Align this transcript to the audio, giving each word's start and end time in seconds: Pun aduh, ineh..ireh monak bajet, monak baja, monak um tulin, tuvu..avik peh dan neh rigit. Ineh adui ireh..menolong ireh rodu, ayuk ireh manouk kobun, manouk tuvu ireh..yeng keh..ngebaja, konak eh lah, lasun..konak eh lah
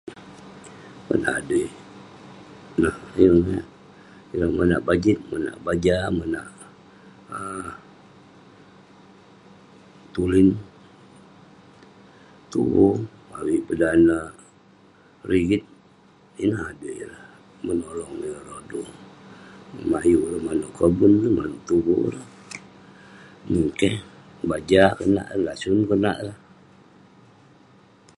Pun 1.05 1.21
aduh, 1.35 1.71
ineh..ireh 3.23 4.51
monak 4.57 4.81
bajet, 4.87 5.19
monak 5.29 5.57
baja, 5.65 5.97
monak 6.17 6.47
um 7.35 7.67
tulin, 10.13 10.49
tuvu..avik 12.51 13.61
peh 13.67 13.77
dan 13.81 13.97
neh 14.09 14.25
rigit. 15.29 15.63
Ineh 16.43 16.61
adui 16.69 16.91
ireh..menolong 17.03 18.13
ireh 18.27 18.43
rodu, 18.49 18.81
ayuk 19.99 20.23
ireh 20.27 20.43
manouk 20.47 20.73
kobun, 20.77 21.11
manouk 21.37 21.63
tuvu 21.69 21.93
ireh..yeng 22.07 23.69
keh..ngebaja, 23.79 24.83
konak 24.97 25.27
eh 25.35 25.39
lah, 25.41 25.45
lasun..konak 25.45 26.17
eh 26.21 26.25
lah 26.27 26.37